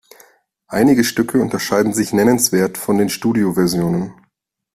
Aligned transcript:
Einige 0.65 1.03
Stücke 1.03 1.39
unterscheiden 1.39 1.93
sich 1.93 2.11
nennenswert 2.11 2.79
von 2.79 2.97
den 2.97 3.09
Studioversionen. 3.09 4.15